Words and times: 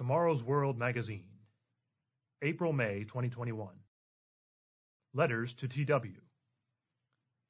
Tomorrow's 0.00 0.42
World 0.42 0.78
Magazine, 0.78 1.28
April 2.40 2.72
May 2.72 3.04
2021. 3.04 3.68
Letters 5.12 5.52
to 5.52 5.68
TW. 5.68 6.16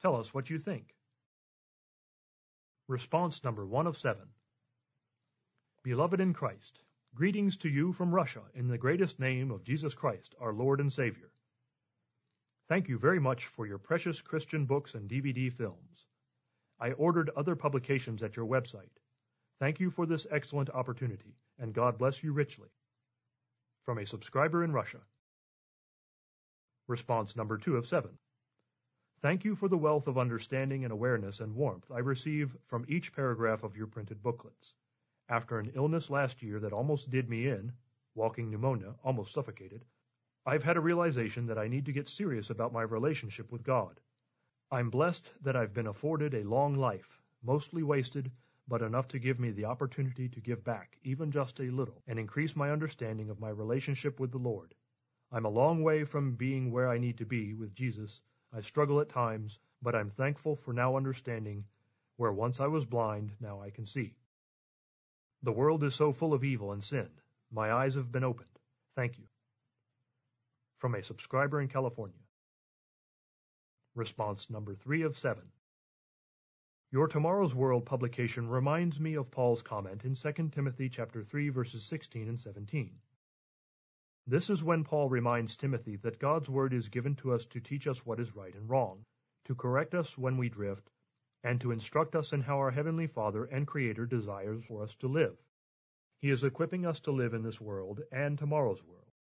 Tell 0.02 0.16
us 0.16 0.34
what 0.34 0.50
you 0.50 0.58
think. 0.58 0.96
Response 2.88 3.44
number 3.44 3.64
one 3.64 3.86
of 3.86 3.96
seven. 3.96 4.26
Beloved 5.84 6.20
in 6.20 6.34
Christ, 6.34 6.82
greetings 7.14 7.56
to 7.58 7.68
you 7.68 7.92
from 7.92 8.12
Russia 8.12 8.42
in 8.56 8.66
the 8.66 8.76
greatest 8.76 9.20
name 9.20 9.52
of 9.52 9.62
Jesus 9.62 9.94
Christ, 9.94 10.34
our 10.40 10.52
Lord 10.52 10.80
and 10.80 10.92
Savior. 10.92 11.30
Thank 12.68 12.88
you 12.88 12.98
very 12.98 13.20
much 13.20 13.46
for 13.46 13.64
your 13.64 13.78
precious 13.78 14.20
Christian 14.20 14.64
books 14.64 14.96
and 14.96 15.08
DVD 15.08 15.52
films. 15.52 16.08
I 16.80 16.90
ordered 16.94 17.30
other 17.36 17.54
publications 17.54 18.24
at 18.24 18.34
your 18.34 18.46
website. 18.46 18.99
Thank 19.60 19.78
you 19.78 19.90
for 19.90 20.06
this 20.06 20.26
excellent 20.30 20.70
opportunity, 20.70 21.36
and 21.58 21.74
God 21.74 21.98
bless 21.98 22.22
you 22.22 22.32
richly. 22.32 22.70
From 23.84 23.98
a 23.98 24.06
subscriber 24.06 24.64
in 24.64 24.72
Russia. 24.72 25.00
Response 26.88 27.36
number 27.36 27.58
two 27.58 27.76
of 27.76 27.86
seven. 27.86 28.12
Thank 29.20 29.44
you 29.44 29.54
for 29.54 29.68
the 29.68 29.76
wealth 29.76 30.06
of 30.06 30.16
understanding 30.16 30.84
and 30.84 30.92
awareness 30.92 31.40
and 31.40 31.54
warmth 31.54 31.90
I 31.94 31.98
receive 31.98 32.56
from 32.68 32.86
each 32.88 33.12
paragraph 33.12 33.62
of 33.62 33.76
your 33.76 33.86
printed 33.86 34.22
booklets. 34.22 34.74
After 35.28 35.58
an 35.58 35.72
illness 35.74 36.08
last 36.08 36.42
year 36.42 36.58
that 36.60 36.72
almost 36.72 37.10
did 37.10 37.28
me 37.28 37.46
in, 37.48 37.70
walking 38.14 38.50
pneumonia, 38.50 38.94
almost 39.04 39.34
suffocated, 39.34 39.84
I've 40.46 40.64
had 40.64 40.78
a 40.78 40.80
realization 40.80 41.46
that 41.48 41.58
I 41.58 41.68
need 41.68 41.84
to 41.84 41.92
get 41.92 42.08
serious 42.08 42.48
about 42.48 42.72
my 42.72 42.80
relationship 42.80 43.52
with 43.52 43.62
God. 43.62 44.00
I'm 44.70 44.88
blessed 44.88 45.30
that 45.42 45.54
I've 45.54 45.74
been 45.74 45.88
afforded 45.88 46.32
a 46.32 46.48
long 46.48 46.76
life, 46.76 47.20
mostly 47.42 47.82
wasted, 47.82 48.30
but 48.68 48.82
enough 48.82 49.08
to 49.08 49.18
give 49.18 49.40
me 49.40 49.50
the 49.50 49.64
opportunity 49.64 50.28
to 50.28 50.40
give 50.40 50.64
back, 50.64 50.98
even 51.02 51.30
just 51.30 51.60
a 51.60 51.70
little, 51.70 52.02
and 52.06 52.18
increase 52.18 52.54
my 52.54 52.70
understanding 52.70 53.30
of 53.30 53.40
my 53.40 53.50
relationship 53.50 54.20
with 54.20 54.30
the 54.32 54.38
Lord. 54.38 54.74
I'm 55.32 55.44
a 55.44 55.50
long 55.50 55.82
way 55.82 56.04
from 56.04 56.34
being 56.34 56.70
where 56.70 56.88
I 56.88 56.98
need 56.98 57.18
to 57.18 57.26
be 57.26 57.54
with 57.54 57.74
Jesus. 57.74 58.20
I 58.52 58.60
struggle 58.60 59.00
at 59.00 59.08
times, 59.08 59.58
but 59.82 59.94
I'm 59.94 60.10
thankful 60.10 60.56
for 60.56 60.72
now 60.72 60.96
understanding 60.96 61.64
where 62.16 62.32
once 62.32 62.60
I 62.60 62.66
was 62.66 62.84
blind, 62.84 63.32
now 63.40 63.60
I 63.62 63.70
can 63.70 63.86
see. 63.86 64.14
The 65.42 65.52
world 65.52 65.84
is 65.84 65.94
so 65.94 66.12
full 66.12 66.34
of 66.34 66.44
evil 66.44 66.72
and 66.72 66.84
sin. 66.84 67.08
My 67.50 67.72
eyes 67.72 67.94
have 67.94 68.12
been 68.12 68.24
opened. 68.24 68.58
Thank 68.94 69.18
you. 69.18 69.24
From 70.78 70.94
a 70.94 71.02
subscriber 71.02 71.60
in 71.60 71.68
California. 71.68 72.20
Response 73.94 74.50
number 74.50 74.74
three 74.74 75.02
of 75.02 75.16
seven. 75.16 75.44
Your 76.92 77.06
Tomorrow's 77.06 77.54
World 77.54 77.86
publication 77.86 78.48
reminds 78.48 78.98
me 78.98 79.14
of 79.14 79.30
Paul's 79.30 79.62
comment 79.62 80.04
in 80.04 80.14
2 80.14 80.48
Timothy 80.48 80.88
chapter 80.88 81.22
3 81.22 81.48
verses 81.50 81.84
16 81.84 82.26
and 82.26 82.40
17. 82.40 82.98
This 84.26 84.50
is 84.50 84.64
when 84.64 84.82
Paul 84.82 85.08
reminds 85.08 85.56
Timothy 85.56 85.94
that 85.98 86.18
God's 86.18 86.48
word 86.48 86.72
is 86.72 86.88
given 86.88 87.14
to 87.16 87.32
us 87.32 87.46
to 87.46 87.60
teach 87.60 87.86
us 87.86 88.04
what 88.04 88.18
is 88.18 88.34
right 88.34 88.52
and 88.56 88.68
wrong, 88.68 89.04
to 89.44 89.54
correct 89.54 89.94
us 89.94 90.18
when 90.18 90.36
we 90.36 90.48
drift, 90.48 90.90
and 91.44 91.60
to 91.60 91.70
instruct 91.70 92.16
us 92.16 92.32
in 92.32 92.40
how 92.40 92.58
our 92.58 92.72
heavenly 92.72 93.06
Father 93.06 93.44
and 93.44 93.68
Creator 93.68 94.06
desires 94.06 94.64
for 94.64 94.82
us 94.82 94.96
to 94.96 95.06
live. 95.06 95.38
He 96.18 96.30
is 96.30 96.42
equipping 96.42 96.86
us 96.86 96.98
to 97.02 97.12
live 97.12 97.34
in 97.34 97.44
this 97.44 97.60
world 97.60 98.00
and 98.10 98.36
tomorrow's 98.36 98.82
world. 98.82 99.12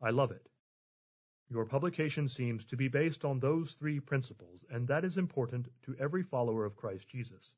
I 0.00 0.10
love 0.10 0.30
it. 0.30 0.48
Your 1.50 1.64
publication 1.64 2.28
seems 2.28 2.64
to 2.66 2.76
be 2.76 2.88
based 2.88 3.24
on 3.24 3.40
those 3.40 3.72
three 3.72 4.00
principles, 4.00 4.66
and 4.70 4.86
that 4.88 5.04
is 5.04 5.16
important 5.16 5.68
to 5.82 5.96
every 5.96 6.22
follower 6.22 6.66
of 6.66 6.76
Christ 6.76 7.08
Jesus. 7.08 7.54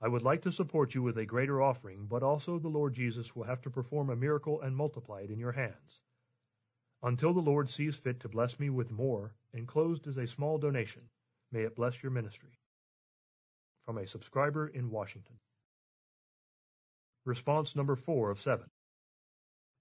I 0.00 0.08
would 0.08 0.22
like 0.22 0.42
to 0.42 0.52
support 0.52 0.94
you 0.94 1.02
with 1.02 1.16
a 1.16 1.24
greater 1.24 1.62
offering, 1.62 2.06
but 2.06 2.24
also 2.24 2.58
the 2.58 2.68
Lord 2.68 2.92
Jesus 2.92 3.34
will 3.34 3.44
have 3.44 3.62
to 3.62 3.70
perform 3.70 4.10
a 4.10 4.16
miracle 4.16 4.60
and 4.60 4.76
multiply 4.76 5.20
it 5.20 5.30
in 5.30 5.38
your 5.38 5.52
hands. 5.52 6.02
Until 7.02 7.32
the 7.32 7.40
Lord 7.40 7.70
sees 7.70 7.96
fit 7.96 8.20
to 8.20 8.28
bless 8.28 8.58
me 8.58 8.68
with 8.68 8.90
more, 8.90 9.34
enclosed 9.52 10.06
is 10.08 10.18
a 10.18 10.26
small 10.26 10.58
donation. 10.58 11.08
May 11.52 11.62
it 11.62 11.76
bless 11.76 12.02
your 12.02 12.10
ministry. 12.10 12.58
From 13.86 13.98
a 13.98 14.06
subscriber 14.06 14.66
in 14.66 14.90
Washington. 14.90 15.38
Response 17.24 17.76
number 17.76 17.94
four 17.94 18.30
of 18.30 18.40
seven. 18.40 18.68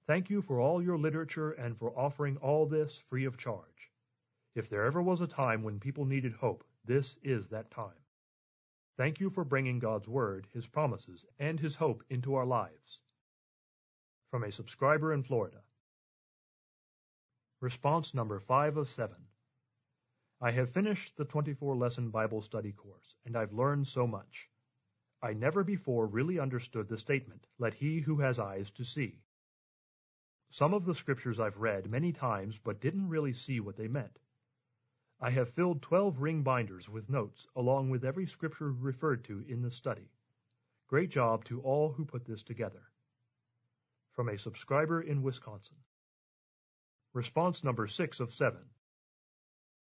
Thank 0.06 0.30
you 0.30 0.41
for 0.41 0.59
all 0.59 0.81
your 0.81 0.97
literature 0.97 1.52
and 1.52 1.78
for 1.78 1.97
offering 1.97 2.36
all 2.38 2.66
this 2.66 2.97
free 3.09 3.24
of 3.24 3.38
charge. 3.38 3.90
If 4.53 4.69
there 4.69 4.84
ever 4.86 5.02
was 5.02 5.22
a 5.22 5.28
time 5.28 5.64
when 5.64 5.80
people 5.80 6.03
needed 6.03 6.34
hope, 6.34 6.66
this 6.84 7.18
is 7.24 7.47
that 7.50 7.72
time. 7.72 8.03
Thank 8.97 9.22
you 9.22 9.30
for 9.30 9.46
bringing 9.46 9.80
God's 9.80 10.08
Word, 10.09 10.46
His 10.53 10.68
promises, 10.68 11.25
and 11.40 11.58
His 11.58 11.75
hope 11.75 12.03
into 12.09 12.36
our 12.36 12.46
lives. 12.46 13.00
From 14.30 14.44
a 14.44 14.52
subscriber 14.52 15.14
in 15.14 15.24
Florida. 15.24 15.62
Response 17.62 18.14
number 18.14 18.40
5 18.41 18.75
of 18.75 18.90
7. 18.90 19.16
I 20.41 20.52
have 20.52 20.70
finished 20.70 21.16
the 21.16 21.24
24 21.24 21.78
lesson 21.78 22.09
Bible 22.09 22.41
study 22.41 22.74
course, 22.74 23.16
and 23.25 23.38
I've 23.38 23.53
learned 23.53 23.88
so 23.88 24.06
much. 24.06 24.50
I 25.22 25.31
never 25.31 25.64
before 25.64 26.08
really 26.08 26.40
understood 26.40 26.90
the 26.90 26.97
statement, 26.97 27.47
let 27.58 27.74
he 27.74 28.02
who 28.02 28.18
has 28.18 28.38
eyes 28.38 28.70
to 28.72 28.84
see. 28.84 29.22
Some 30.53 30.75
of 30.75 30.86
the 30.86 30.94
scriptures 30.94 31.40
I've 31.40 31.58
read 31.58 31.90
many 31.90 32.12
times 32.12 32.59
but 32.64 32.80
didn't 32.80 33.09
really 33.09 33.34
see 33.34 33.59
what 33.59 33.75
they 33.75 33.88
meant. 33.88 34.19
I 35.19 35.31
have 35.31 35.50
filled 35.50 35.81
12 35.81 36.22
ring 36.22 36.44
binders 36.44 36.88
with 36.88 37.09
notes 37.09 37.47
along 37.56 37.90
with 37.90 38.06
every 38.06 38.28
scripture 38.28 38.72
referred 38.72 39.24
to 39.24 39.44
in 39.47 39.64
the 39.64 39.72
study. 39.72 40.12
Great 40.86 41.09
job 41.09 41.44
to 41.46 41.59
all 41.62 41.91
who 41.91 42.06
put 42.06 42.25
this 42.25 42.44
together. 42.44 42.84
From 44.12 44.30
a 44.30 44.38
subscriber 44.38 45.02
in 45.02 45.24
Wisconsin. 45.24 45.78
Response 47.14 47.64
number 47.64 47.88
6 47.88 48.20
of 48.20 48.31
7. 48.31 48.59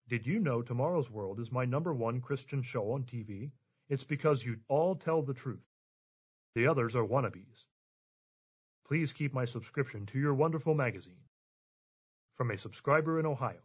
Did 0.08 0.26
you 0.26 0.40
know 0.40 0.62
Tomorrow's 0.62 1.12
World 1.12 1.42
is 1.42 1.52
my 1.52 1.66
number 1.66 1.94
one 1.94 2.22
Christian 2.22 2.62
show 2.62 2.94
on 2.94 3.04
TV? 3.04 3.52
It's 3.90 4.06
because 4.06 4.46
you 4.46 4.56
all 4.70 4.96
tell 4.96 5.22
the 5.22 5.34
truth. 5.34 5.68
The 6.56 6.68
others 6.68 6.96
are 6.96 7.04
wannabes. 7.04 7.66
Please 8.92 9.14
keep 9.14 9.34
my 9.34 9.46
subscription 9.46 10.06
to 10.08 10.20
your 10.20 10.34
wonderful 10.34 10.76
magazine. 10.76 11.24
From 12.36 12.52
a 12.52 12.58
subscriber 12.58 13.22
in 13.22 13.26
Ohio. 13.26 13.64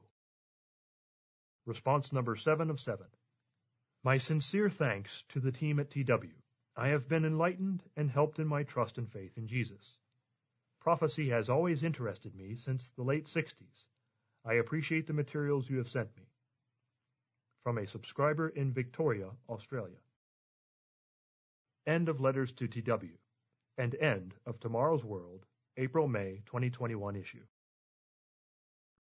Response 1.66 2.12
number 2.12 2.36
7 2.36 2.70
of 2.70 2.78
7. 2.78 3.04
My 4.04 4.18
sincere 4.18 4.70
thanks 4.70 5.24
to 5.30 5.40
the 5.40 5.50
team 5.50 5.80
at 5.80 5.90
TW. 5.90 6.30
I 6.76 6.90
have 6.90 7.08
been 7.08 7.24
enlightened 7.24 7.82
and 7.96 8.08
helped 8.08 8.38
in 8.38 8.46
my 8.46 8.62
trust 8.62 8.98
and 8.98 9.10
faith 9.10 9.36
in 9.36 9.48
Jesus. 9.48 9.98
Prophecy 10.78 11.30
has 11.30 11.48
always 11.48 11.82
interested 11.82 12.32
me 12.36 12.54
since 12.54 12.90
the 12.90 13.02
late 13.02 13.24
60s. 13.26 13.84
I 14.44 14.54
appreciate 14.54 15.08
the 15.08 15.12
materials 15.12 15.68
you 15.68 15.78
have 15.78 15.88
sent 15.88 16.16
me. 16.16 16.28
From 17.64 17.78
a 17.78 17.88
subscriber 17.88 18.48
in 18.48 18.72
Victoria, 18.72 19.30
Australia. 19.48 19.98
End 21.84 22.08
of 22.08 22.20
letters 22.20 22.52
to 22.52 22.68
TW 22.68 23.18
and 23.78 23.94
end 23.96 24.34
of 24.46 24.58
Tomorrow's 24.60 25.04
World, 25.04 25.44
April 25.76 26.08
May 26.08 26.42
2021 26.46 27.16
issue. 27.16 27.42